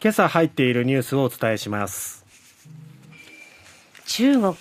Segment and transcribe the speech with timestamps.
[0.00, 2.24] 今朝入っているニュースをお伝えします。
[4.06, 4.54] 中国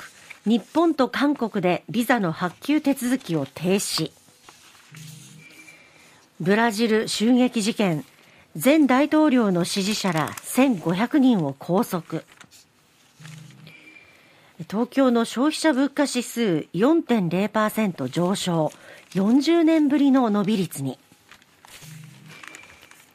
[0.45, 4.11] 日本と韓国でビザの発給手続きを停止。
[6.39, 8.04] ブラジル襲撃事件。
[8.63, 12.24] 前大統領の支持者ら1500人を拘束。
[14.68, 18.72] 東京の消費者物価指数4.0%上昇。
[19.14, 20.98] 40年ぶりの伸び率に。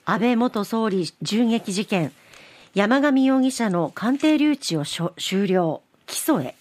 [0.04, 2.12] 安倍元総理銃撃事件。
[2.74, 5.82] 山上容疑者の鑑定留置を終了。
[6.06, 6.54] 起訴へ。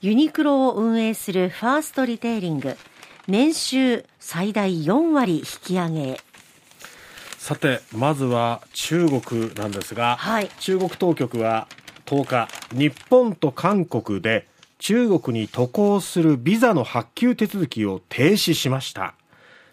[0.00, 2.76] ユニクロを運営するファーストリテイリング。
[3.30, 6.20] 年収最大4割引き上げ
[7.38, 11.68] さてまずは中国なんですが、はい、中国当局は
[12.06, 14.48] 10日日本と韓国で
[14.78, 19.14] 中国に渡航するビザの発給手続きを停止しました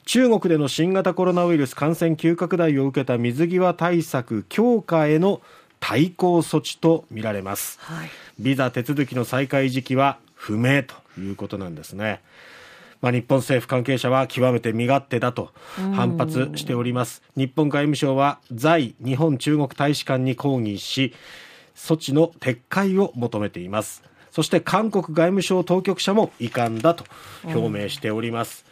[0.07, 5.41] 中国での新型コロナウイルス感染急拡大を受けた水際対策強化への
[5.81, 8.09] 対抗措置とみられます、はい、
[8.39, 12.21] ビザ手続きの再開時期は不明ということなんですね。
[13.01, 17.21] まあ、日本政府関係者は極めて身勝手だと反発しております。
[17.35, 21.13] 日本外務省は在日本中国大使館に抗議し
[21.75, 24.03] 措置の撤回を求めています。
[24.31, 27.03] そして韓国外務省当局者も遺憾だと
[27.43, 28.66] 表明しております、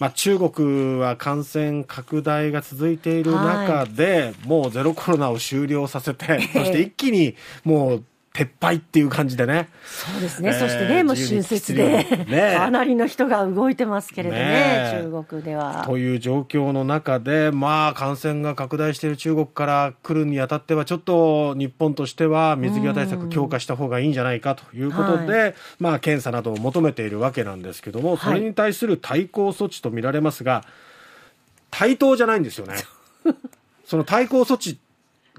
[0.00, 9.68] まあ、中国は感染拡大が続いている中で、はい、もうゼロコロナを終了させて、 そして一気にもう撤廃っていう感じでね。
[9.84, 10.50] そうですね。
[10.50, 15.82] えー、そしてね、もう春節で、ね、 かなりの人が動いてますけれどね、ね中国では。
[15.84, 30.64] という状況の中で、まあ、感染が拡大している中国から来るにあたっては、ちょっと日本としては水際対策強化した方がいいんじゃないかということで、はい、まあ、検査などを求めているわけなんですけども、それに対する対抗措置と見られますが、
[31.72, 32.76] 対等じゃないんですよね。
[33.84, 34.78] その対抗措置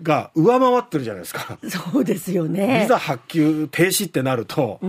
[0.02, 1.58] が上回ってるじゃないですか。
[1.68, 2.82] そうですよね。
[2.84, 4.80] ビザ発給停止ってなると、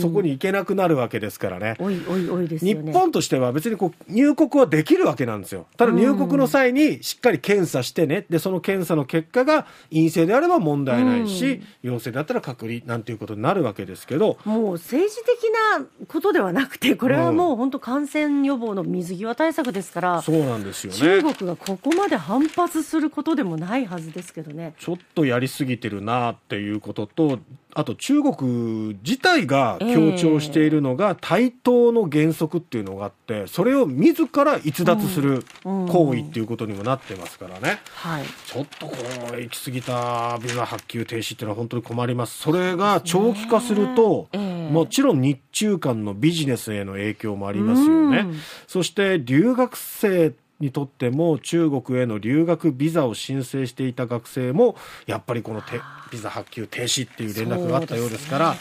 [0.00, 1.76] そこに行けなくなるわけですからね。
[1.78, 5.66] おいおいおいです、ね、日本としては別にこう入国はできるわけなんですよ。
[5.76, 14.38] ただ入国の際にしっかり検査してね、で、その検査の結果が陰性であれば問題ないし、陽性だったら隔離なんていうことになるわけですけど。
[14.44, 20.98] もう政治的なことではなくて、これはもう本当感染予防の水際対策ですから、そうなんですよね。
[20.98, 24.57] 中国がここまで反発することでもないはずですけどね。
[24.78, 27.38] ちょっとやりすぎてるなっていうことと、
[27.74, 37.78] あと中国自体が強調しているのが対等の原則っていうのがあって、それを自ら逸脱する行為っていうことにもなってますからね。
[37.94, 38.96] はい、ちょっとこ
[39.32, 42.38] う、行き過ぎたビザ発給停止っていうのは本当に困ります。
[42.38, 44.28] それが長期化すると、
[44.70, 48.26] もちろん日中間のビジネスへの影響もありますよね。
[48.66, 54.76] そして留学生にとっても中国への留学ビザを申請していた学生も
[55.06, 55.62] やっぱりこの
[56.10, 58.56] ビザ発給停止っていう連絡があったようですから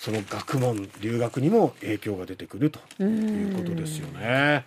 [0.00, 4.64] その学問留学にも影響が出てくるということですよね。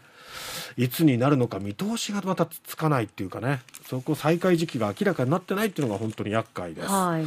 [0.77, 6.87] いつになるのか見通しがまたつかないっていうかねそこ再開時期が明らかになってないっていうのが本当に厄介です。
[6.87, 7.25] はい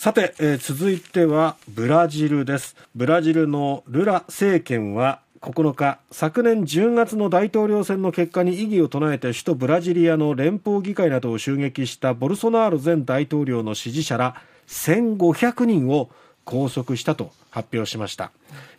[0.00, 2.74] さて、えー、続いてはブラジルです。
[2.94, 14.34] ブラジルのルラ政権は9日昨年10月の大統領選の結果に異議を唱えて首都ブラジリアの連邦議会などを襲撃したボルソナール前大統領の支持者ら
[14.68, 16.10] 1500人を
[16.44, 18.32] 拘束したと発表しました。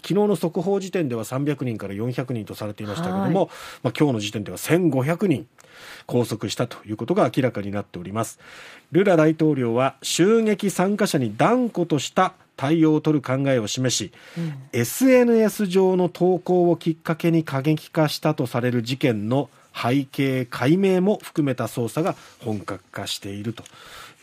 [0.03, 3.49] 昨日の速報時点では300人から400人とされていましたけれども、
[3.81, 5.47] まあ、今日の時点では1500人
[6.05, 8.39] 拘束したということが明らかになっております。
[8.91, 23.63] ルラ大統領は襲撃参加者に断固とした対応を取る考えを示し、うん、SNS 上の投稿をきっかけに過激化したとされる事件の背景解明も含めた捜査が本格化していると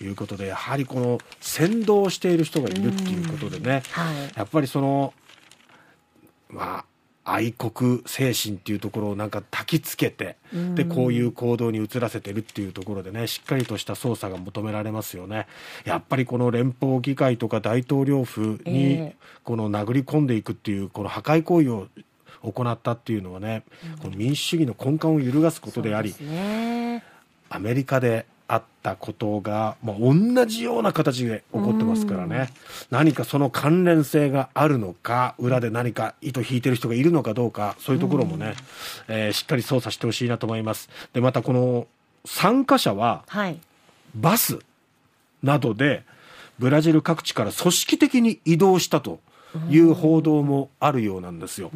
[0.03, 5.15] いうことでやはりこの先導している人がいるっていうことでね、はい、やっぱりその
[6.49, 6.85] まあ
[7.31, 10.37] 愛国精神っていうところをなんか焚きつけて、
[10.75, 15.47] でこういう行動に移らせてるっていうところでねしっかりとした捜査が求められますよね。
[15.85, 19.13] やっぱりこの連邦議会とか大統領府に
[19.45, 21.89] この殴り込んでいくっていうこの破壊行為を
[22.43, 23.65] 行ったっていうのはね、
[24.01, 26.15] この民主主義の根幹を揺るがすことであり、
[27.51, 32.49] アメリカであったことが、まあ、同じような形で起こってますからね、
[32.91, 38.55] 何かその関連性があるのか、裏で何か糸引いてる人がいるのかどうか、そういうところもね、
[39.07, 40.89] えー、しっかり捜査してほしいなと思います。
[41.13, 41.87] で、またこの
[42.25, 43.25] 参加者は、
[44.15, 44.59] バス
[45.43, 46.05] などで、
[46.59, 49.21] ブラジル各地から組織的に移動したと。
[49.71, 51.69] いう報道もあるようなんですよ。
[51.69, 51.71] っ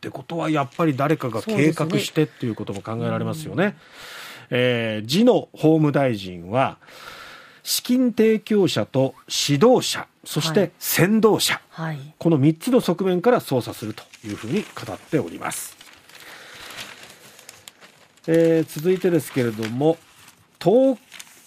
[0.00, 3.76] てことはやっぱり誰かが計画してっていうことも考えられますよね。
[4.50, 6.78] えー、次の法務大臣は、
[7.62, 15.76] 資金提供者と指導者、そして先導者、はい、この3つの側面から捜査するというふうに語っております。
[18.28, 19.98] えー、続いてですけれども、
[20.60, 20.98] 東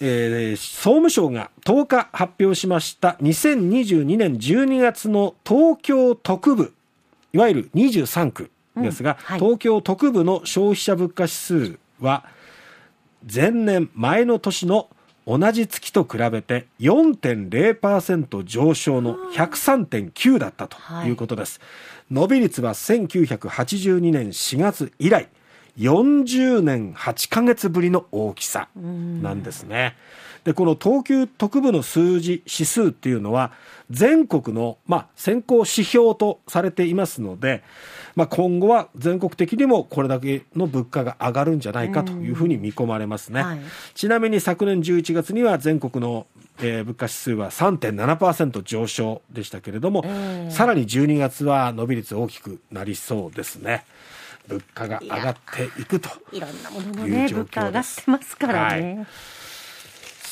[0.02, 6.72] えー、総務省が10日発表しました2022年12月の東京特部
[7.34, 12.24] いわゆる23区ですが、うんはい、東京特部の消費者物価指数は
[13.22, 14.88] 前年前の年の
[15.26, 20.76] 同じ月と比べて4.0%上昇の103.9だったと
[21.06, 21.10] い。
[21.10, 21.66] うことです、は
[22.10, 25.28] い、伸び率は1982年4月以来
[25.78, 29.96] 40年8ヶ月ぶりの大きさなんですね。
[30.44, 33.52] でこの東急特部の数字指数っていうのは
[33.90, 37.62] 全国の、まあ、先行指標とされていますので、
[38.14, 43.60] まあ、今後は全国的にもこれだけの物価が上がるんじゃないかというふうに見込まれますね、はい、
[43.94, 46.26] ちなみに昨年11月には全国の、
[46.60, 50.04] えー、物価指数は3.7%上昇でしたけれども、
[50.50, 53.84] さらに12月は伸び率大きくなりそうですね。
[54.48, 59.06] 物価が上がっていくといろんなもののね物価上がってますからね、はい、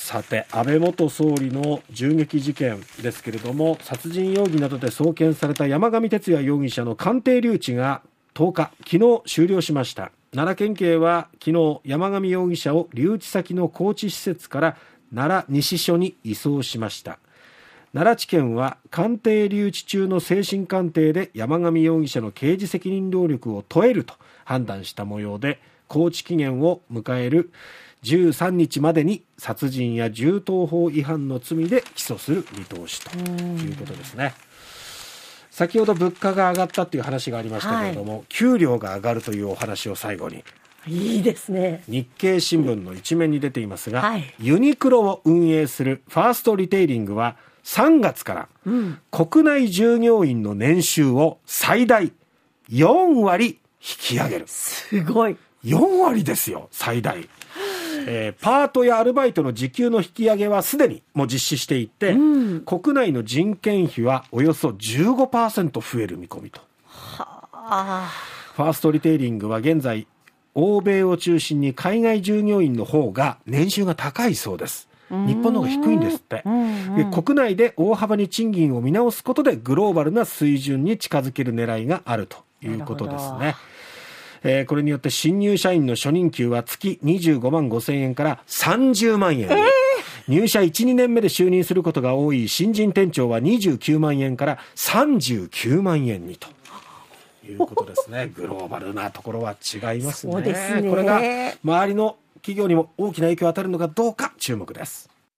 [0.09, 8.01] さて安倍元総理の銃撃事件ですけれども殺人容疑などで送検された山上徹也容疑者の鑑定留置が
[8.33, 10.11] 10日昨日終了しました。
[10.33, 14.77] 奈良県警は昨日山上容疑者を留置先の高知施設から
[15.15, 17.19] 奈良西署に移送しました。
[17.93, 24.15] 奈良地検は鑑定留置中の精神鑑定で山上容疑者の刑事責任能力を問えると
[24.47, 27.51] 判断した模様で高知期限を迎える
[28.05, 34.35] 13日までに殺人や銃刀法違反の罪で起訴する見通しということですね。
[35.51, 40.45] 先ほど物価が上がったという話がありましたけれども、はい、給料が上がるというお話を最後に
[40.87, 48.49] いいですね日経新聞の一面に出ていますが、はい、ユニクロを運営するファーストリテイリングは3月から
[49.11, 52.13] 国内従業員の年収を最大
[52.71, 54.45] 4割引き上げる。
[54.49, 55.37] すごい。
[55.65, 57.29] 4割ですよ、最大。
[58.11, 62.17] えー、パートやアルバイトの時給の引き上げはすでにもう実施していて、う
[62.57, 66.63] ん、国内の人件費はおよそ15%増える見込みと。
[66.87, 68.11] はあ、
[68.55, 70.07] ファーストリテイリングは現在、
[70.55, 74.89] 欧米を中心に海外従業員の方が年収が高いそうです。
[75.11, 76.43] 日本の方が低いんですって、
[77.13, 83.55] 国内で大幅に賃金を見直すことでグローバルな水準に近づける狙いがあるということですね。
[84.43, 89.57] えー、これによって新入社員の初任給は月25万5千円から30万円、えー、
[90.29, 96.49] 入社1、2年目で就任することが多い新人店長は29万円から39万円にと。
[97.49, 98.31] いうことですね。
[98.37, 100.55] グローバルなところは違いますね。
[100.55, 101.21] すねこれが
[101.65, 105.09] 周りの企業にも大きな影響を与えるのかどうか注目です。